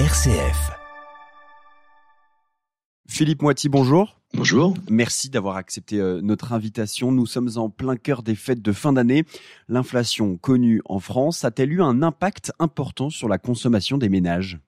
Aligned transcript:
RCF. 0.00 0.72
Philippe 3.08 3.42
Moiti, 3.42 3.68
bonjour. 3.68 4.18
Bonjour. 4.34 4.74
Merci 4.90 5.30
d'avoir 5.30 5.54
accepté 5.54 6.00
euh, 6.00 6.20
notre 6.20 6.52
invitation. 6.52 7.12
Nous 7.12 7.26
sommes 7.26 7.50
en 7.54 7.70
plein 7.70 7.94
cœur 7.94 8.24
des 8.24 8.34
fêtes 8.34 8.60
de 8.60 8.72
fin 8.72 8.92
d'année. 8.92 9.24
L'inflation 9.68 10.36
connue 10.36 10.82
en 10.86 10.98
France 10.98 11.44
a-t-elle 11.44 11.72
eu 11.72 11.80
un 11.80 12.02
impact 12.02 12.50
important 12.58 13.08
sur 13.08 13.28
la 13.28 13.38
consommation 13.38 13.96
des 13.96 14.08
ménages? 14.08 14.58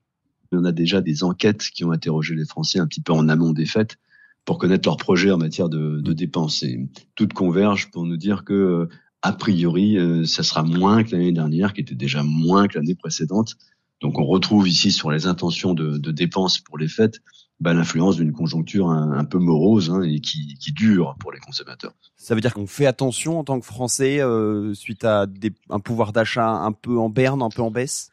On 0.52 0.64
a 0.64 0.70
déjà 0.70 1.00
des 1.00 1.24
enquêtes 1.24 1.70
qui 1.74 1.82
ont 1.82 1.90
interrogé 1.90 2.36
les 2.36 2.46
Français 2.46 2.78
un 2.78 2.86
petit 2.86 3.00
peu 3.00 3.12
en 3.12 3.28
amont 3.28 3.52
des 3.52 3.66
fêtes 3.66 3.96
pour 4.44 4.58
connaître 4.58 4.88
leurs 4.88 4.96
projets 4.96 5.32
en 5.32 5.38
matière 5.38 5.68
de, 5.68 6.00
de 6.00 6.12
dépenses. 6.12 6.62
Et 6.62 6.88
toutes 7.16 7.32
convergent 7.32 7.90
pour 7.90 8.04
nous 8.04 8.16
dire 8.16 8.44
que, 8.44 8.88
a 9.22 9.32
priori, 9.32 9.98
euh, 9.98 10.24
ça 10.24 10.44
sera 10.44 10.62
moins 10.62 11.02
que 11.02 11.16
l'année 11.16 11.32
dernière, 11.32 11.72
qui 11.72 11.80
était 11.80 11.96
déjà 11.96 12.22
moins 12.22 12.68
que 12.68 12.78
l'année 12.78 12.94
précédente. 12.94 13.56
Donc 14.00 14.18
on 14.18 14.26
retrouve 14.26 14.68
ici 14.68 14.92
sur 14.92 15.10
les 15.10 15.26
intentions 15.26 15.74
de, 15.74 15.98
de 15.98 16.10
dépenses 16.10 16.58
pour 16.58 16.78
les 16.78 16.88
fêtes 16.88 17.20
bah, 17.58 17.72
l'influence 17.72 18.16
d'une 18.16 18.32
conjoncture 18.32 18.90
un, 18.90 19.24
peu 19.24 19.38
morose 19.38 19.90
hein, 19.90 20.02
et 20.02 20.20
qui, 20.20 20.56
qui, 20.58 20.72
dure 20.72 21.16
pour 21.18 21.32
les 21.32 21.40
consommateurs. 21.40 21.94
Ça 22.16 22.34
veut 22.34 22.42
dire 22.42 22.52
qu'on 22.52 22.66
fait 22.66 22.86
attention 22.86 23.38
en 23.38 23.44
tant 23.44 23.58
que 23.58 23.64
Français 23.64 24.20
euh, 24.20 24.74
suite 24.74 25.04
à 25.04 25.26
des, 25.26 25.52
un 25.70 25.80
pouvoir 25.80 26.12
d'achat 26.12 26.50
un 26.50 26.72
peu 26.72 26.98
en 26.98 27.08
berne, 27.08 27.40
un 27.40 27.48
peu 27.48 27.62
en 27.62 27.70
baisse? 27.70 28.10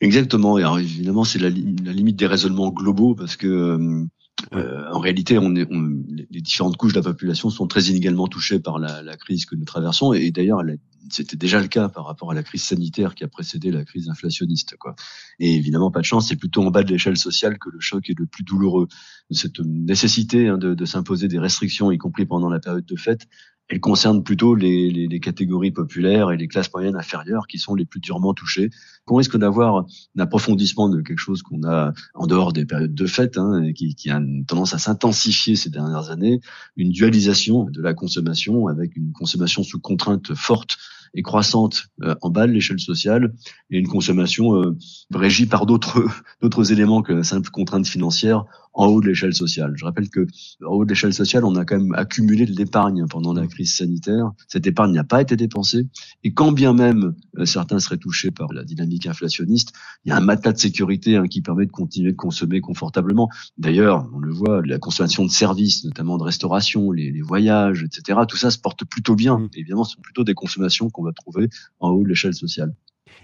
Exactement. 0.00 0.58
Et 0.58 0.62
alors 0.62 0.78
évidemment, 0.78 1.24
c'est 1.24 1.38
la, 1.38 1.50
la, 1.50 1.92
limite 1.92 2.16
des 2.16 2.26
raisonnements 2.26 2.70
globaux 2.70 3.14
parce 3.14 3.36
que 3.36 3.46
euh, 3.46 4.06
euh, 4.54 4.90
en 4.90 4.98
réalité, 4.98 5.38
on 5.38 5.54
est, 5.54 5.66
on, 5.70 6.02
les 6.30 6.40
différentes 6.40 6.78
couches 6.78 6.94
de 6.94 7.00
la 7.00 7.04
population 7.04 7.50
sont 7.50 7.66
très 7.66 7.82
inégalement 7.84 8.28
touchées 8.28 8.60
par 8.60 8.78
la, 8.78 9.02
la 9.02 9.16
crise 9.18 9.44
que 9.44 9.56
nous 9.56 9.66
traversons. 9.66 10.14
Et 10.14 10.30
d'ailleurs, 10.30 10.62
c'était 11.10 11.36
déjà 11.36 11.60
le 11.60 11.68
cas 11.68 11.88
par 11.88 12.06
rapport 12.06 12.30
à 12.30 12.34
la 12.34 12.42
crise 12.42 12.62
sanitaire 12.62 13.14
qui 13.14 13.24
a 13.24 13.28
précédé 13.28 13.70
la 13.70 13.84
crise 13.84 14.08
inflationniste. 14.08 14.76
Quoi. 14.76 14.94
Et 15.38 15.54
évidemment, 15.54 15.90
pas 15.90 16.00
de 16.00 16.04
chance, 16.04 16.28
c'est 16.28 16.36
plutôt 16.36 16.62
en 16.62 16.70
bas 16.70 16.82
de 16.82 16.90
l'échelle 16.90 17.16
sociale 17.16 17.58
que 17.58 17.70
le 17.70 17.80
choc 17.80 18.08
est 18.08 18.18
le 18.18 18.26
plus 18.26 18.44
douloureux. 18.44 18.88
Cette 19.30 19.60
nécessité 19.60 20.48
hein, 20.48 20.58
de, 20.58 20.74
de 20.74 20.84
s'imposer 20.84 21.28
des 21.28 21.38
restrictions, 21.38 21.90
y 21.90 21.98
compris 21.98 22.26
pendant 22.26 22.48
la 22.48 22.60
période 22.60 22.84
de 22.84 22.96
fête, 22.96 23.28
elle 23.68 23.80
concerne 23.80 24.22
plutôt 24.22 24.54
les, 24.54 24.90
les, 24.90 25.08
les, 25.08 25.20
catégories 25.20 25.70
populaires 25.70 26.30
et 26.30 26.36
les 26.36 26.46
classes 26.46 26.72
moyennes 26.74 26.96
inférieures 26.96 27.46
qui 27.46 27.58
sont 27.58 27.74
les 27.74 27.86
plus 27.86 28.00
durement 28.00 28.34
touchées. 28.34 28.70
On 29.06 29.16
risque 29.16 29.36
d'avoir 29.36 29.76
un 29.78 30.20
approfondissement 30.20 30.88
de 30.88 31.00
quelque 31.00 31.18
chose 31.18 31.42
qu'on 31.42 31.64
a 31.64 31.92
en 32.14 32.26
dehors 32.26 32.52
des 32.52 32.66
périodes 32.66 32.94
de 32.94 33.06
fête, 33.06 33.38
hein, 33.38 33.72
qui, 33.74 33.94
qui, 33.94 34.10
a 34.10 34.16
une 34.16 34.44
tendance 34.44 34.74
à 34.74 34.78
s'intensifier 34.78 35.56
ces 35.56 35.70
dernières 35.70 36.10
années, 36.10 36.40
une 36.76 36.90
dualisation 36.90 37.64
de 37.64 37.80
la 37.80 37.94
consommation 37.94 38.66
avec 38.66 38.96
une 38.96 39.12
consommation 39.12 39.62
sous 39.62 39.80
contrainte 39.80 40.34
forte 40.34 40.76
et 41.14 41.22
croissante 41.22 41.88
euh, 42.02 42.14
en 42.22 42.30
bas 42.30 42.46
de 42.46 42.52
l'échelle 42.52 42.80
sociale 42.80 43.34
et 43.70 43.78
une 43.78 43.88
consommation 43.88 44.54
euh, 44.56 44.76
régie 45.12 45.46
par 45.46 45.66
d'autres 45.66 46.04
d'autres 46.42 46.72
éléments 46.72 47.02
que 47.02 47.12
la 47.12 47.24
simple 47.24 47.50
contrainte 47.50 47.86
financière 47.86 48.44
en 48.74 48.86
haut 48.86 49.00
de 49.00 49.06
l'échelle 49.06 49.34
sociale. 49.34 49.74
Je 49.76 49.84
rappelle 49.84 50.08
que 50.08 50.26
en 50.64 50.72
haut 50.72 50.84
de 50.84 50.90
l'échelle 50.90 51.12
sociale, 51.12 51.44
on 51.44 51.56
a 51.56 51.64
quand 51.64 51.78
même 51.78 51.94
accumulé 51.94 52.46
de 52.46 52.52
l'épargne 52.52 53.06
pendant 53.08 53.34
la 53.34 53.46
crise 53.46 53.76
sanitaire. 53.76 54.30
Cette 54.48 54.66
épargne 54.66 54.92
n'a 54.92 55.04
pas 55.04 55.20
été 55.20 55.36
dépensée 55.36 55.88
et 56.24 56.32
quand 56.32 56.52
bien 56.52 56.72
même 56.72 57.14
euh, 57.38 57.44
certains 57.44 57.78
seraient 57.78 57.98
touchés 57.98 58.30
par 58.30 58.52
la 58.52 58.64
dynamique 58.64 59.06
inflationniste, 59.06 59.72
il 60.04 60.08
y 60.08 60.12
a 60.12 60.16
un 60.16 60.20
matelas 60.20 60.52
de 60.52 60.58
sécurité 60.58 61.16
hein, 61.16 61.26
qui 61.26 61.42
permet 61.42 61.66
de 61.66 61.70
continuer 61.70 62.12
de 62.12 62.16
consommer 62.16 62.60
confortablement. 62.60 63.28
D'ailleurs, 63.58 64.08
on 64.14 64.18
le 64.18 64.32
voit, 64.32 64.62
la 64.64 64.78
consommation 64.78 65.24
de 65.24 65.30
services, 65.30 65.84
notamment 65.84 66.16
de 66.16 66.22
restauration, 66.22 66.90
les, 66.92 67.10
les 67.10 67.22
voyages, 67.22 67.82
etc. 67.82 68.20
Tout 68.26 68.36
ça 68.36 68.50
se 68.50 68.58
porte 68.58 68.84
plutôt 68.84 69.14
bien. 69.14 69.38
Mmh. 69.38 69.48
Évidemment, 69.56 69.84
ce 69.84 69.96
sont 69.96 70.02
plutôt 70.02 70.24
des 70.24 70.34
consommations 70.34 70.88
qu'on 70.88 71.01
va 71.02 71.12
trouver 71.12 71.48
en 71.80 71.90
haut 71.90 72.02
de 72.02 72.08
l'échelle 72.08 72.34
sociale. 72.34 72.74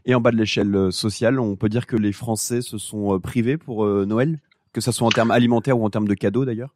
Et 0.04 0.14
en 0.14 0.20
bas 0.20 0.30
de 0.30 0.36
l'échelle 0.36 0.74
euh, 0.74 0.90
sociale, 0.90 1.40
on 1.40 1.56
peut 1.56 1.68
dire 1.68 1.86
que 1.86 1.96
les 1.96 2.12
Français 2.12 2.62
se 2.62 2.78
sont 2.78 3.14
euh, 3.14 3.18
privés 3.18 3.56
pour 3.56 3.86
Noël? 3.86 4.40
Que 4.72 4.80
ce 4.80 4.92
soit 4.92 5.06
en 5.06 5.10
termes 5.10 5.30
alimentaires 5.30 5.78
ou 5.78 5.84
en 5.84 5.90
termes 5.90 6.08
de 6.08 6.14
cadeaux 6.14 6.44
d'ailleurs? 6.44 6.74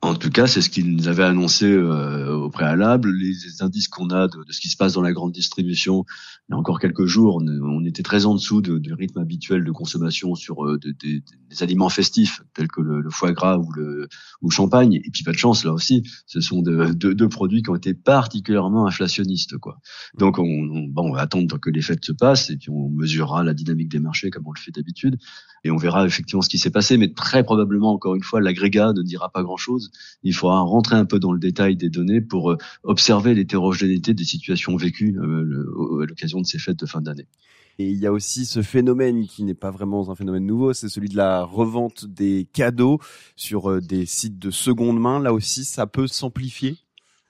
En 0.00 0.14
tout 0.14 0.30
cas, 0.30 0.46
c'est 0.46 0.60
ce 0.60 0.70
qu'ils 0.70 1.08
avaient 1.08 1.24
annoncé 1.24 1.66
euh, 1.66 2.32
au 2.32 2.50
préalable. 2.50 3.10
Les, 3.10 3.62
indices 3.62 3.88
qu'on 3.88 4.10
a 4.10 4.28
de, 4.28 4.44
ce 4.48 4.60
qui 4.60 4.68
se 4.68 4.76
passe 4.76 4.92
dans 4.92 5.02
la 5.02 5.12
grande 5.12 5.32
distribution, 5.32 6.04
il 6.48 6.52
y 6.52 6.54
a 6.54 6.56
encore 6.56 6.78
quelques 6.78 7.06
jours, 7.06 7.42
on, 7.42 7.84
était 7.84 8.04
très 8.04 8.24
en 8.24 8.34
dessous 8.34 8.62
du 8.62 8.92
rythme 8.94 9.18
habituel 9.18 9.64
de 9.64 9.72
consommation 9.72 10.36
sur 10.36 10.64
euh, 10.64 10.78
des 11.02 11.22
aliments 11.60 11.88
festifs 11.88 12.42
tels 12.54 12.68
que 12.68 12.80
le, 12.80 13.10
foie 13.10 13.32
gras 13.32 13.58
ou 13.58 13.72
le, 13.72 14.08
ou 14.40 14.50
champagne. 14.50 14.94
Et 14.94 15.10
puis 15.10 15.24
pas 15.24 15.32
de 15.32 15.36
chance 15.36 15.64
là 15.64 15.72
aussi, 15.72 16.04
ce 16.26 16.40
sont 16.40 16.62
deux 16.62 17.28
produits 17.28 17.62
qui 17.62 17.70
ont 17.70 17.76
été 17.76 17.92
particulièrement 17.94 18.86
inflationnistes. 18.86 19.58
quoi. 19.58 19.80
Donc 20.16 20.38
on, 20.38 20.44
on, 20.44 20.86
bon, 20.86 21.10
on 21.10 21.12
va 21.12 21.22
attendre 21.22 21.58
que 21.58 21.70
les 21.70 21.82
fêtes 21.82 22.04
se 22.04 22.12
passent 22.12 22.50
et 22.50 22.56
puis 22.56 22.70
on 22.70 22.88
mesurera 22.88 23.42
la 23.42 23.54
dynamique 23.54 23.88
des 23.88 23.98
marchés 23.98 24.30
comme 24.30 24.46
on 24.46 24.52
le 24.52 24.60
fait 24.60 24.70
d'habitude 24.70 25.18
et 25.64 25.70
on 25.70 25.76
verra 25.76 26.06
effectivement 26.06 26.42
ce 26.42 26.48
qui 26.48 26.58
s'est 26.58 26.70
passé. 26.70 26.96
Mais 26.96 27.12
très 27.12 27.42
probablement, 27.42 27.92
encore 27.92 28.14
une 28.14 28.22
fois, 28.22 28.40
l'agrégat 28.40 28.92
ne 28.92 29.02
dira 29.02 29.30
pas 29.30 29.42
grand-chose 29.42 29.87
il 30.22 30.34
faudra 30.34 30.60
rentrer 30.60 30.96
un 30.96 31.04
peu 31.04 31.18
dans 31.18 31.32
le 31.32 31.38
détail 31.38 31.76
des 31.76 31.90
données 31.90 32.20
pour 32.20 32.52
euh, 32.52 32.56
observer 32.82 33.34
l'hétérogénéité 33.34 34.14
des 34.14 34.24
situations 34.24 34.76
vécues 34.76 35.18
euh, 35.18 36.02
à 36.02 36.06
l'occasion 36.06 36.40
de 36.40 36.46
ces 36.46 36.58
fêtes 36.58 36.78
de 36.78 36.86
fin 36.86 37.00
d'année. 37.00 37.26
Et 37.80 37.88
il 37.90 37.98
y 37.98 38.06
a 38.06 38.12
aussi 38.12 38.44
ce 38.44 38.60
phénomène 38.60 39.26
qui 39.26 39.44
n'est 39.44 39.54
pas 39.54 39.70
vraiment 39.70 40.10
un 40.10 40.16
phénomène 40.16 40.44
nouveau, 40.44 40.72
c'est 40.72 40.88
celui 40.88 41.08
de 41.08 41.16
la 41.16 41.44
revente 41.44 42.06
des 42.06 42.48
cadeaux 42.52 42.98
sur 43.36 43.70
euh, 43.70 43.80
des 43.80 44.04
sites 44.04 44.38
de 44.38 44.50
seconde 44.50 44.98
main. 44.98 45.20
Là 45.20 45.32
aussi, 45.32 45.64
ça 45.64 45.86
peut 45.86 46.08
s'amplifier? 46.08 46.76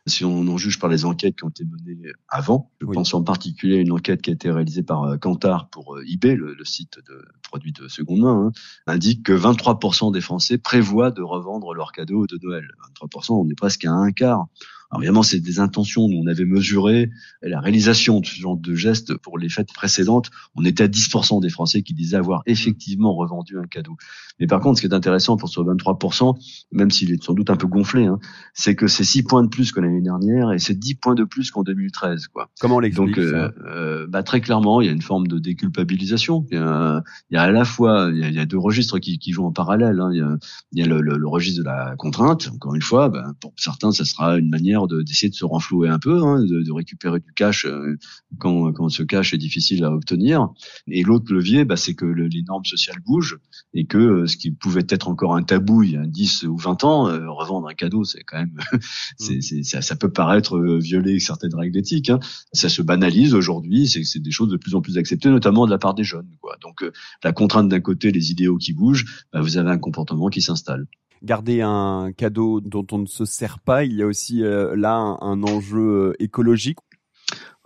Si 0.09 0.25
on 0.25 0.47
en 0.49 0.57
juge 0.57 0.79
par 0.79 0.91
les 0.91 1.05
enquêtes 1.05 1.37
qui 1.37 1.45
ont 1.45 1.49
été 1.49 1.65
menées 1.65 2.13
avant. 2.29 2.71
Je 2.81 2.87
pense 2.87 3.15
en 3.15 3.23
particulier 3.23 3.79
à 3.79 3.81
une 3.81 3.93
enquête 3.93 4.23
qui 4.23 4.31
a 4.31 4.33
été 4.33 4.51
réalisée 4.51 4.83
par 4.83 5.05
euh, 5.05 5.17
Kantar 5.17 5.69
pour 5.69 5.97
euh, 5.97 6.05
eBay, 6.09 6.35
le, 6.35 6.57
site 6.65 6.99
de 7.09 7.25
produits 7.43 7.73
de 7.73 7.89
seconde 7.89 8.21
main, 8.21 8.47
hein, 8.47 8.53
indique 8.87 9.25
que 9.25 9.33
23% 9.33 10.13
des 10.13 10.21
Français 10.21 10.59
prévoient 10.59 11.11
de 11.11 11.23
revendre 11.23 11.75
leurs 11.75 11.93
cadeaux 11.93 12.27
de 12.27 12.39
Noël. 12.43 12.67
23%, 13.03 13.33
on 13.33 13.49
est 13.49 13.55
presque 13.55 13.85
à 13.85 13.93
un 13.93 14.13
quart. 14.13 14.47
Alors 14.91 15.03
évidemment, 15.03 15.23
c'est 15.23 15.41
des 15.41 15.61
intentions. 15.61 16.09
Nous, 16.09 16.19
on 16.19 16.27
avait 16.27 16.45
mesuré 16.47 17.11
la 17.43 17.61
réalisation 17.61 18.21
de 18.21 18.27
ce 18.27 18.41
genre 18.41 18.57
de 18.57 18.75
gestes 18.75 19.17
pour 19.19 19.39
les 19.39 19.49
fêtes 19.49 19.73
précédentes. 19.73 20.31
On 20.55 20.65
était 20.65 20.85
à 20.85 20.89
10% 20.89 21.43
des 21.43 21.51
Français 21.51 21.83
qui 21.83 21.93
disaient 21.93 22.17
avoir 22.17 22.43
effectivement 22.47 23.15
revendu 23.15 23.59
un 23.59 23.67
cadeau. 23.67 23.97
Mais 24.41 24.47
par 24.47 24.61
contre, 24.61 24.79
ce 24.79 24.87
qui 24.87 24.93
est 24.93 24.95
intéressant 24.95 25.37
pour 25.37 25.49
ce 25.49 25.61
23%, 25.61 26.35
même 26.73 26.91
s'il 26.91 27.13
est 27.13 27.23
sans 27.23 27.35
doute 27.35 27.51
un 27.51 27.57
peu 27.57 27.67
gonflé, 27.67 28.07
hein, 28.07 28.19
c'est 28.55 28.75
que 28.75 28.87
c'est 28.87 29.05
6 29.05 29.25
points 29.25 29.43
de 29.43 29.49
plus 29.49 29.73
que 29.73 29.81
l'année 29.81 30.01
dernière 30.01 30.53
et 30.53 30.59
c'est 30.59 30.79
10 30.79 30.95
points 30.95 31.15
de 31.15 31.25
plus 31.25 31.51
qu'en 31.51 31.63
2013. 31.63 32.29
Quoi. 32.29 32.51
Comment 32.61 32.81
l'explique 32.81 33.17
Donc, 33.17 33.19
euh, 33.19 33.51
euh, 33.67 34.07
bah, 34.09 34.23
très 34.23 34.41
clairement, 34.41 34.81
il 34.81 34.87
y 34.87 34.91
a 34.91 34.93
une 34.93 35.03
forme 35.03 35.27
de 35.27 35.39
déculpabilisation. 35.39 36.47
Il 36.51 36.57
y 36.57 36.61
a, 36.61 37.03
il 37.31 37.35
y 37.35 37.37
a 37.37 37.43
à 37.43 37.51
la 37.51 37.65
fois, 37.65 38.11
il 38.13 38.35
y 38.35 38.39
a, 38.39 38.47
deux 38.47 38.59
registres 38.59 38.99
qui, 38.99 39.19
qui 39.19 39.33
jouent 39.33 39.47
en 39.47 39.53
parallèle. 39.53 40.01
Hein. 40.01 40.11
Il 40.13 40.19
y 40.19 40.23
a, 40.23 40.37
il 40.73 40.79
y 40.79 40.83
a 40.83 40.87
le, 40.87 41.01
le, 41.01 41.19
le, 41.19 41.29
registre 41.29 41.61
de 41.61 41.65
la 41.65 41.95
contrainte. 41.99 42.49
Encore 42.55 42.75
une 42.75 42.83
fois, 42.83 43.09
bah, 43.09 43.33
pour 43.41 43.53
certains, 43.57 43.91
ça 43.91 44.05
sera 44.05 44.39
une 44.39 44.49
manière 44.49 44.78
d'essayer 44.87 45.31
de, 45.31 45.35
se 45.35 45.45
renflouer 45.45 45.89
un 45.89 45.99
peu, 45.99 46.23
hein, 46.23 46.41
de, 46.43 46.63
de, 46.63 46.73
récupérer 46.73 47.21
du 47.21 47.33
cash 47.33 47.65
euh, 47.65 47.97
quand, 48.39 48.73
quand 48.73 48.89
ce 48.89 49.03
cash 49.03 49.35
est 49.35 49.39
difficile 49.39 49.85
à 49.85 49.93
obtenir. 49.93 50.49
Et 50.87 51.03
l'autre 51.03 51.33
levier, 51.33 51.65
bah, 51.65 51.77
c'est 51.77 51.95
que 51.95 52.05
le, 52.05 52.27
les 52.29 52.43
normes 52.43 52.65
sociales 52.65 53.01
bougent 53.05 53.39
et 53.75 53.87
que 53.87 53.99
euh, 53.99 54.27
ce 54.27 54.37
qui 54.37 54.51
pouvait 54.51 54.87
être 54.89 55.09
encore 55.09 55.35
un 55.35 55.43
tabou 55.43 55.83
il 55.83 55.93
y 55.93 55.97
a 55.97 56.07
10 56.07 56.45
ou 56.45 56.57
20 56.57 56.85
ans, 56.85 57.09
euh, 57.09 57.31
revendre 57.31 57.69
un 57.69 57.75
cadeau, 57.75 58.05
c'est 58.05 58.23
quand 58.23 58.39
même, 58.39 58.57
c'est, 59.19 59.39
mm. 59.39 59.65
ça, 59.65 59.83
ça, 59.83 59.97
peut 59.97 60.11
paraître 60.11 60.59
violer 60.79 61.19
certaines 61.19 61.55
règles 61.55 61.79
éthiques. 61.79 62.11
Hein. 62.11 62.21
Ça 62.53 62.69
se 62.69 62.83
banalise 62.83 63.35
aujourd'hui, 63.35 63.89
c'est, 63.89 64.05
c'est 64.05 64.21
des 64.21 64.31
choses 64.31 64.49
de 64.49 64.57
plus 64.57 64.75
en 64.75 64.81
plus 64.81 64.99
acceptées, 64.99 65.31
notamment 65.31 65.67
de 65.67 65.71
la 65.71 65.79
part 65.79 65.95
des 65.95 66.05
jeunes. 66.05 66.29
Quoi. 66.41 66.57
Donc 66.63 66.85
la 67.25 67.33
contrainte 67.33 67.69
d'un 67.69 67.81
côté, 67.81 68.13
les 68.13 68.31
idéaux 68.31 68.59
qui 68.59 68.73
bougent, 68.73 69.27
bah, 69.33 69.41
vous 69.41 69.57
avez 69.57 69.71
un 69.71 69.79
comportement 69.79 70.29
qui 70.29 70.43
s'installe 70.43 70.87
garder 71.23 71.63
un 71.63 72.13
cadeau 72.17 72.61
dont 72.61 72.87
on 72.93 72.99
ne 72.99 73.07
se 73.07 73.25
sert 73.25 73.59
pas, 73.59 73.85
il 73.85 73.95
y 73.95 74.03
a 74.03 74.07
aussi 74.07 74.43
euh, 74.43 74.77
là 74.77 74.95
un, 74.97 75.43
enjeu 75.43 75.79
euh, 75.79 76.13
écologique. 76.19 76.79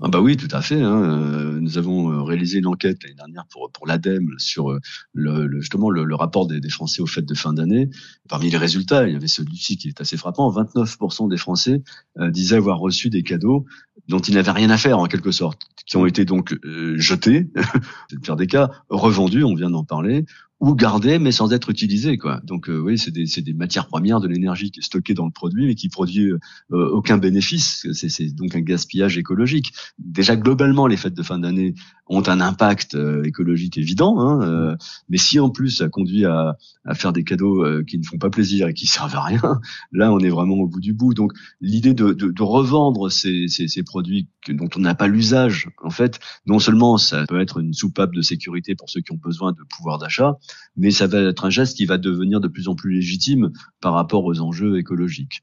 Ah 0.05 0.09
bah 0.09 0.21
oui, 0.21 0.37
tout 0.37 0.49
à 0.51 0.63
fait. 0.63 0.81
Hein. 0.83 1.03
Euh, 1.03 1.61
nous 1.61 1.79
avons 1.79 2.25
réalisé 2.25 2.59
une 2.59 2.67
enquête 2.67 3.05
l'année 3.05 3.15
dernière 3.15 3.47
pour 3.53 3.71
pour 3.71 3.87
l'ADEME 3.87 4.35
sur 4.39 4.77
le, 5.13 5.61
justement 5.61 5.91
le, 5.91 6.15
rapport 6.17 6.49
des, 6.49 6.61
Français 6.71 7.01
aux 7.01 7.07
fêtes 7.07 7.27
de 7.27 7.35
fin 7.35 7.53
d'année. 7.53 7.89
Parmi 8.29 8.51
les 8.51 8.57
résultats, 8.57 9.07
il 9.07 9.13
y 9.13 9.17
avait 9.17 9.29
celui-ci 9.29 9.77
qui 9.77 9.89
est 9.89 10.01
assez 10.01 10.17
frappant. 10.17 10.51
29% 10.51 11.31
des 11.31 11.37
Français 11.37 11.85
disaient 12.19 12.57
avoir 12.57 12.81
reçu 12.81 13.11
des 13.11 13.23
cadeaux 13.23 13.65
dont 14.09 14.19
ils 14.19 14.35
n'avaient 14.35 14.51
rien 14.51 14.71
à 14.71 14.77
faire 14.77 14.99
en 14.99 15.07
quelque 15.07 15.31
sorte, 15.31 15.63
qui 15.87 15.97
ont 15.97 16.07
été 16.07 16.25
donc 16.25 16.59
jetés, 16.97 17.53
c'est 18.09 18.17
le 18.17 18.21
pire 18.21 18.35
des 18.35 18.49
cas, 18.49 18.71
revendus, 18.89 19.45
on 19.45 19.55
vient 19.55 19.71
d'en 19.71 19.85
parler, 19.85 20.25
ou 20.63 20.77
garder 20.77 21.19
mais 21.19 21.33
sans 21.33 21.53
être 21.53 21.71
utilisé 21.71 22.17
quoi. 22.19 22.41
Donc 22.45 22.71
euh, 22.71 22.79
oui, 22.79 22.97
c'est 22.97 23.11
des, 23.11 23.25
des 23.25 23.53
matières 23.53 23.89
premières 23.89 24.21
de 24.21 24.29
l'énergie 24.29 24.71
qui 24.71 24.79
est 24.79 24.83
stockée 24.83 25.13
dans 25.13 25.27
le 25.27 25.33
produit 25.33 25.67
mais 25.67 25.75
qui 25.75 25.89
produit 25.89 26.31
euh, 26.31 26.39
aucun 26.71 27.19
bénéfice. 27.19 27.85
C'est 27.93 28.33
donc 28.33 28.55
un 28.55 28.61
gaspillage 28.61 29.19
écologique. 29.19 29.73
Déjà 29.99 30.37
globalement, 30.37 30.87
les 30.87 30.97
fêtes 30.97 31.15
de 31.15 31.23
fin 31.25 31.41
d'année 31.41 31.75
ont 32.13 32.29
un 32.29 32.41
impact 32.41 32.97
écologique 33.25 33.79
évident. 33.79 34.21
Hein, 34.21 34.77
mais 35.09 35.19
si 35.19 35.41
en 35.41 35.51
plus 35.51 35.71
ça 35.71 35.89
conduit 35.89 36.25
à, 36.25 36.57
à 36.85 36.95
faire 36.95 37.13
des 37.13 37.25
cadeaux 37.25 37.65
qui 37.85 37.99
ne 37.99 38.05
font 38.05 38.19
pas 38.19 38.31
plaisir 38.31 38.69
et 38.69 38.75
qui 38.75 38.87
servent 38.93 39.17
à 39.17 39.23
rien, 39.23 39.61
là 39.93 40.13
on 40.13 40.19
est 40.19 40.29
vraiment 40.29 40.55
au 40.57 40.69
bout 40.69 40.81
du 40.81 40.93
bout. 40.93 41.15
Donc 41.15 41.33
l'idée 41.61 41.95
de, 41.95 42.13
de, 42.13 42.31
de, 42.31 42.43
revendre 42.43 43.11
ces, 43.11 43.49
ces, 43.49 43.69
ces 43.69 43.83
produits 43.83 44.29
dont 44.49 44.69
on 44.77 44.81
n'a 44.81 44.95
pas 44.95 45.07
l'usage, 45.07 45.69
en 45.83 45.91
fait, 45.91 46.19
non 46.47 46.59
seulement 46.59 46.99
ça 46.99 47.25
peut 47.27 47.41
être 47.41 47.59
une 47.59 47.73
soupape 47.73 48.15
de 48.15 48.23
sécurité 48.23 48.75
pour 48.75 48.91
ceux 48.91 49.01
qui 49.01 49.13
ont 49.13 49.21
besoin 49.23 49.53
de 49.53 49.63
pouvoir 49.69 49.99
d'achat, 49.99 50.37
mais 50.77 50.91
ça 50.91 51.07
va 51.07 51.21
être 51.21 51.45
un 51.45 51.51
geste 51.51 51.77
qui 51.77 51.87
va 51.87 51.99
devenir 51.99 52.41
de 52.41 52.49
plus 52.49 52.69
en 52.69 52.75
plus 52.75 52.93
légitime 52.93 53.53
par 53.81 53.95
rapport 53.95 54.25
aux 54.25 54.41
enjeux 54.41 54.79
écologiques. 54.79 55.43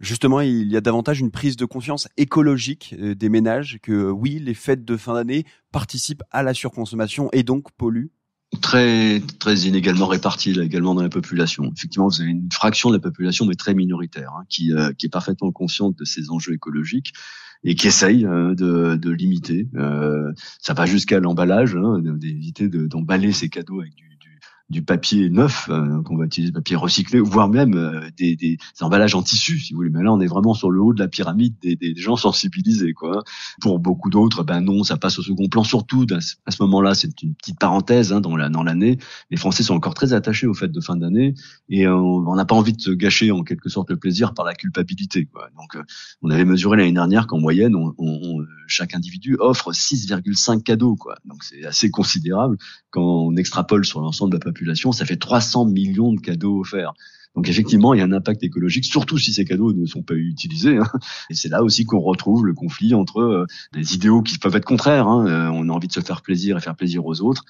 Justement, 0.00 0.40
il 0.40 0.68
y 0.68 0.76
a 0.76 0.80
davantage 0.80 1.20
une 1.20 1.30
prise 1.30 1.56
de 1.56 1.64
conscience 1.64 2.08
écologique 2.16 2.94
euh, 3.00 3.14
des 3.14 3.28
ménages 3.28 3.78
que 3.82 3.92
euh, 3.92 4.10
oui, 4.10 4.38
les 4.38 4.54
fêtes 4.54 4.84
de 4.84 4.96
fin 4.96 5.14
d'année 5.14 5.44
participent 5.72 6.22
à 6.30 6.42
la 6.42 6.54
surconsommation 6.54 7.28
et 7.32 7.42
donc 7.42 7.72
polluent 7.72 8.10
très 8.62 9.20
très 9.38 9.56
inégalement 9.60 10.06
répartis 10.06 10.58
également 10.58 10.94
dans 10.94 11.02
la 11.02 11.10
population. 11.10 11.70
Effectivement, 11.76 12.08
vous 12.08 12.22
avez 12.22 12.30
une 12.30 12.48
fraction 12.50 12.88
de 12.88 12.94
la 12.94 13.00
population, 13.00 13.44
mais 13.44 13.54
très 13.54 13.74
minoritaire, 13.74 14.30
hein, 14.38 14.44
qui, 14.48 14.72
euh, 14.72 14.92
qui 14.96 15.06
est 15.06 15.10
parfaitement 15.10 15.52
consciente 15.52 15.98
de 15.98 16.04
ces 16.04 16.30
enjeux 16.30 16.54
écologiques 16.54 17.12
et 17.64 17.74
qui 17.74 17.88
essaye 17.88 18.22
de, 18.22 18.96
de 18.96 19.10
limiter. 19.10 19.68
Euh, 19.74 20.32
ça 20.60 20.74
va 20.74 20.86
jusqu'à 20.86 21.18
l'emballage, 21.18 21.74
hein, 21.74 21.98
d'éviter 22.00 22.68
d'emballer 22.68 23.32
ses 23.32 23.48
cadeaux 23.48 23.80
avec 23.80 23.94
du 23.96 24.08
du 24.70 24.82
papier 24.82 25.30
neuf 25.30 25.68
euh, 25.70 26.02
qu'on 26.02 26.16
va 26.16 26.26
utiliser, 26.26 26.52
papier 26.52 26.76
recyclé, 26.76 27.20
voire 27.20 27.48
même 27.48 27.74
euh, 27.74 28.10
des, 28.18 28.36
des, 28.36 28.58
emballages 28.80 29.14
en 29.14 29.22
tissu, 29.22 29.58
si 29.58 29.72
vous 29.72 29.78
voulez. 29.78 29.90
Mais 29.90 30.02
là, 30.02 30.12
on 30.12 30.20
est 30.20 30.26
vraiment 30.26 30.52
sur 30.52 30.70
le 30.70 30.80
haut 30.82 30.92
de 30.92 31.00
la 31.00 31.08
pyramide 31.08 31.54
des, 31.62 31.74
des 31.74 31.94
gens 31.96 32.16
sensibilisés, 32.16 32.92
quoi. 32.92 33.22
Pour 33.62 33.78
beaucoup 33.78 34.10
d'autres, 34.10 34.44
ben 34.44 34.60
non, 34.60 34.84
ça 34.84 34.98
passe 34.98 35.18
au 35.18 35.22
second 35.22 35.48
plan. 35.48 35.64
Surtout 35.64 36.06
à 36.12 36.50
ce 36.50 36.62
moment-là, 36.62 36.94
c'est 36.94 37.22
une 37.22 37.34
petite 37.34 37.58
parenthèse 37.58 38.12
hein, 38.12 38.20
dans 38.20 38.36
la 38.36 38.50
dans 38.50 38.62
l'année. 38.62 38.98
Les 39.30 39.36
Français 39.38 39.62
sont 39.62 39.74
encore 39.74 39.94
très 39.94 40.12
attachés 40.12 40.46
aux 40.46 40.54
fêtes 40.54 40.72
de 40.72 40.80
fin 40.80 40.96
d'année 40.96 41.34
et 41.68 41.86
euh, 41.86 41.96
on 41.96 42.34
n'a 42.34 42.44
pas 42.44 42.54
envie 42.54 42.74
de 42.74 42.80
se 42.80 42.90
gâcher 42.90 43.30
en 43.30 43.44
quelque 43.44 43.70
sorte 43.70 43.90
le 43.90 43.96
plaisir 43.96 44.34
par 44.34 44.44
la 44.44 44.54
culpabilité. 44.54 45.26
Quoi. 45.26 45.48
Donc, 45.56 45.82
on 46.22 46.30
avait 46.30 46.44
mesuré 46.44 46.76
l'année 46.76 46.92
dernière 46.92 47.26
qu'en 47.26 47.38
moyenne, 47.38 47.74
on, 47.74 47.94
on, 47.98 48.44
chaque 48.66 48.94
individu 48.94 49.36
offre 49.40 49.72
6,5 49.72 50.62
cadeaux, 50.62 50.94
quoi. 50.96 51.16
Donc, 51.24 51.42
c'est 51.42 51.64
assez 51.64 51.90
considérable 51.90 52.58
quand 52.90 53.02
on 53.02 53.36
extrapole 53.36 53.84
sur 53.84 54.00
l'ensemble 54.00 54.32
de 54.32 54.36
la 54.36 54.40
ça 54.92 55.04
fait 55.04 55.16
300 55.16 55.66
millions 55.66 56.12
de 56.12 56.20
cadeaux 56.20 56.60
offerts. 56.60 56.94
Donc 57.38 57.48
effectivement, 57.48 57.94
il 57.94 57.98
y 57.98 58.00
a 58.00 58.04
un 58.04 58.12
impact 58.12 58.42
écologique, 58.42 58.84
surtout 58.84 59.16
si 59.16 59.32
ces 59.32 59.44
cadeaux 59.44 59.72
ne 59.72 59.86
sont 59.86 60.02
pas 60.02 60.14
utilisés. 60.14 60.78
Hein. 60.78 60.90
Et 61.30 61.34
c'est 61.34 61.48
là 61.48 61.62
aussi 61.62 61.84
qu'on 61.84 62.00
retrouve 62.00 62.44
le 62.44 62.52
conflit 62.52 62.94
entre 62.94 63.20
euh, 63.20 63.46
des 63.72 63.94
idéaux 63.94 64.22
qui 64.22 64.38
peuvent 64.38 64.56
être 64.56 64.64
contraires. 64.64 65.06
Hein. 65.06 65.26
Euh, 65.26 65.50
on 65.52 65.68
a 65.68 65.72
envie 65.72 65.86
de 65.86 65.92
se 65.92 66.00
faire 66.00 66.22
plaisir 66.22 66.56
et 66.56 66.60
faire 66.60 66.74
plaisir 66.74 67.06
aux 67.06 67.20
autres, 67.20 67.44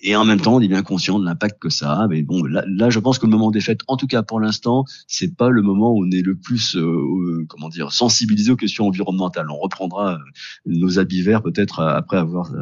et 0.00 0.14
en 0.16 0.24
même 0.24 0.40
temps, 0.40 0.56
on 0.56 0.60
est 0.60 0.68
bien 0.68 0.82
conscient 0.82 1.18
de 1.18 1.24
l'impact 1.24 1.58
que 1.60 1.70
ça 1.70 1.92
a. 1.94 2.08
Mais 2.08 2.22
bon, 2.22 2.44
là, 2.44 2.62
là, 2.66 2.90
je 2.90 2.98
pense 2.98 3.18
que 3.18 3.26
le 3.26 3.32
moment 3.32 3.50
des 3.50 3.60
fêtes, 3.60 3.80
en 3.88 3.96
tout 3.96 4.06
cas 4.06 4.22
pour 4.22 4.38
l'instant, 4.38 4.84
c'est 5.06 5.34
pas 5.34 5.48
le 5.48 5.62
moment 5.62 5.92
où 5.92 6.04
on 6.04 6.10
est 6.10 6.22
le 6.22 6.36
plus, 6.36 6.76
euh, 6.76 6.82
euh, 6.82 7.46
comment 7.48 7.68
dire, 7.68 7.92
sensibilisé 7.92 8.52
aux 8.52 8.56
questions 8.56 8.86
environnementales. 8.86 9.50
On 9.50 9.58
reprendra 9.58 10.14
euh, 10.14 10.18
nos 10.66 10.98
habits 10.98 11.22
verts 11.22 11.42
peut-être 11.42 11.80
après 11.80 12.18
avoir 12.18 12.52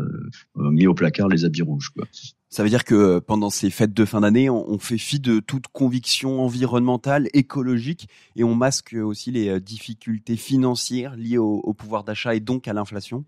mis 0.54 0.86
au 0.86 0.94
placard 0.94 1.28
les 1.28 1.44
habits 1.44 1.62
rouges. 1.62 1.90
Quoi. 1.90 2.06
Ça 2.48 2.62
veut 2.62 2.68
dire 2.68 2.84
que 2.84 3.18
pendant 3.18 3.50
ces 3.50 3.70
fêtes 3.70 3.92
de 3.92 4.04
fin 4.04 4.20
d'année, 4.20 4.48
on 4.48 4.78
fait 4.78 4.98
fi 4.98 5.18
de 5.18 5.40
toute 5.40 5.66
conviction 5.68 6.40
environnementale, 6.40 7.28
écologique, 7.34 8.08
et 8.36 8.44
on 8.44 8.54
masque 8.54 8.94
aussi 8.94 9.30
les 9.30 9.60
difficultés 9.60 10.36
financières 10.36 11.16
liées 11.16 11.38
au 11.38 11.74
pouvoir 11.74 12.04
d'achat 12.04 12.34
et 12.34 12.40
donc 12.40 12.68
à 12.68 12.72
l'inflation? 12.72 13.24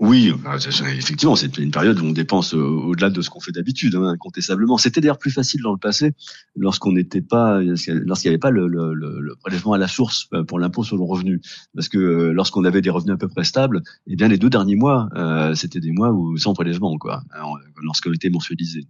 Oui, 0.00 0.32
effectivement, 0.96 1.34
c'est 1.34 1.58
une 1.58 1.72
période 1.72 1.98
où 1.98 2.04
on 2.04 2.12
dépense 2.12 2.54
euh, 2.54 2.58
au-delà 2.58 3.10
de 3.10 3.20
ce 3.20 3.30
qu'on 3.30 3.40
fait 3.40 3.50
d'habitude, 3.50 3.96
hein, 3.96 4.04
incontestablement. 4.04 4.78
C'était 4.78 5.00
d'ailleurs 5.00 5.18
plus 5.18 5.32
facile 5.32 5.60
dans 5.62 5.72
le 5.72 5.78
passé, 5.78 6.12
lorsqu'on 6.56 6.92
n'était 6.92 7.20
pas, 7.20 7.60
lorsqu'il 7.60 8.04
n'y 8.04 8.28
avait 8.28 8.38
pas 8.38 8.50
le, 8.50 8.68
le, 8.68 8.94
le, 8.94 9.34
prélèvement 9.40 9.72
à 9.72 9.78
la 9.78 9.88
source 9.88 10.28
euh, 10.34 10.44
pour 10.44 10.60
l'impôt 10.60 10.84
sur 10.84 10.96
le 10.96 11.02
revenu, 11.02 11.40
parce 11.74 11.88
que 11.88 11.98
euh, 11.98 12.32
lorsqu'on 12.32 12.64
avait 12.64 12.80
des 12.80 12.90
revenus 12.90 13.14
à 13.14 13.16
peu 13.16 13.26
près 13.26 13.42
stables, 13.42 13.82
eh 14.06 14.14
bien 14.14 14.28
les 14.28 14.38
deux 14.38 14.50
derniers 14.50 14.76
mois, 14.76 15.08
euh, 15.16 15.54
c'était 15.54 15.80
des 15.80 15.90
mois 15.90 16.12
où 16.12 16.36
sans 16.36 16.54
prélèvement, 16.54 16.96
quoi, 16.96 17.22
hein, 17.34 17.42
lorsqu'on 17.82 18.12
était 18.12 18.30
mensualisé. 18.30 18.86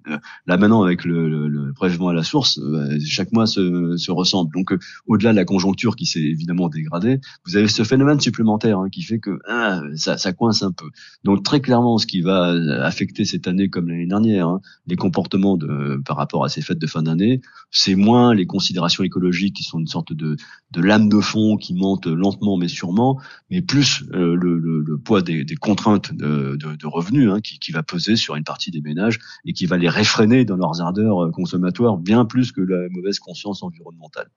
là 0.46 0.56
maintenant, 0.58 0.82
avec 0.82 1.06
le, 1.06 1.72
prélèvement 1.74 2.08
à 2.08 2.14
la 2.14 2.22
source, 2.22 2.60
chaque 3.06 3.32
mois 3.32 3.46
se, 3.46 3.96
se 3.96 4.10
ressemble. 4.10 4.52
Donc, 4.52 4.74
au-delà 5.06 5.32
de 5.32 5.36
la 5.36 5.44
conjoncture 5.46 5.96
qui 5.96 6.04
s'est 6.04 6.20
évidemment 6.20 6.68
dégradée, 6.68 7.20
vous 7.46 7.56
avez 7.56 7.68
ce 7.68 7.82
phénomène 7.82 8.20
supplémentaire 8.20 8.78
hein, 8.78 8.88
qui 8.90 9.02
fait 9.02 9.20
que 9.20 9.38
ah, 9.48 9.80
ça, 9.96 10.18
ça 10.18 10.27
coince 10.32 10.62
un 10.62 10.72
peu. 10.72 10.86
Donc 11.24 11.42
très 11.44 11.60
clairement, 11.60 11.98
ce 11.98 12.06
qui 12.06 12.20
va 12.20 12.48
affecter 12.82 13.24
cette 13.24 13.46
année 13.46 13.68
comme 13.68 13.88
l'année 13.88 14.06
dernière, 14.06 14.48
hein, 14.48 14.60
les 14.86 14.96
comportements 14.96 15.56
de, 15.56 16.00
par 16.04 16.16
rapport 16.16 16.44
à 16.44 16.48
ces 16.48 16.62
fêtes 16.62 16.78
de 16.78 16.86
fin 16.86 17.02
d'année, 17.02 17.40
c'est 17.70 17.94
moins 17.94 18.34
les 18.34 18.46
considérations 18.46 19.04
écologiques 19.04 19.56
qui 19.56 19.64
sont 19.64 19.78
une 19.78 19.86
sorte 19.86 20.12
de, 20.12 20.36
lame 20.76 21.08
de 21.08 21.20
fond 21.20 21.56
qui 21.56 21.74
monte 21.74 22.06
lentement 22.06 22.56
mais 22.56 22.68
sûrement, 22.68 23.20
mais 23.50 23.62
plus 23.62 24.04
euh, 24.12 24.34
le, 24.34 24.98
poids 24.98 25.22
des, 25.22 25.44
contraintes 25.60 26.12
de, 26.14 26.86
revenus 26.86 27.30
hein, 27.30 27.40
qui, 27.40 27.72
va 27.72 27.82
peser 27.82 28.16
sur 28.16 28.36
une 28.36 28.44
partie 28.44 28.70
des 28.70 28.80
ménages 28.80 29.18
et 29.44 29.52
qui 29.52 29.66
va 29.66 29.76
les 29.76 29.88
réfréner 29.88 30.44
dans 30.44 30.56
leurs 30.56 30.80
ardeurs 30.80 31.24
euh, 31.24 31.30
consommatoires 31.30 31.98
bien 31.98 32.24
plus 32.24 32.52
que 32.52 32.60
la 32.60 32.88
mauvaise 32.90 33.18
conscience 33.18 33.62
environnementale. 33.62 34.28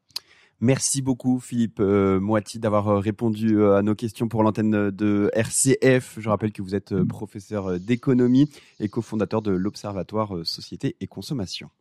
Merci 0.64 1.02
beaucoup 1.02 1.40
Philippe 1.40 1.80
euh, 1.80 2.20
Moiti 2.20 2.60
d'avoir 2.60 2.88
euh, 2.88 3.00
répondu 3.00 3.58
euh, 3.58 3.78
à 3.78 3.82
nos 3.82 3.96
questions 3.96 4.28
pour 4.28 4.44
l'antenne 4.44 4.92
de 4.92 5.32
RCF. 5.34 6.20
Je 6.20 6.30
rappelle 6.30 6.52
que 6.52 6.62
vous 6.62 6.76
êtes 6.76 6.94
professeur 7.06 7.80
d'économie 7.80 8.48
et 8.80 8.88
cofondateur 8.88 9.42
de 9.42 9.50
l'Observatoire 9.50 10.46
Société 10.46 10.96
et 11.02 11.08
Consommation. 11.08 11.72